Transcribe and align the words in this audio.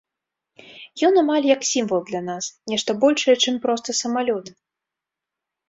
Ён 1.09 1.13
амаль 1.23 1.47
як 1.49 1.61
сімвал 1.73 2.01
для 2.09 2.21
нас, 2.31 2.49
нешта 2.75 2.97
большае, 3.05 3.37
чым 3.47 3.63
проста 3.69 3.99
самалёт. 4.01 4.53